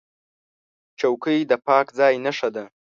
چوکۍ 0.99 1.39
د 1.51 1.53
پاک 1.67 1.87
ځای 1.99 2.13
نښه 2.25 2.49
ده. 2.55 2.63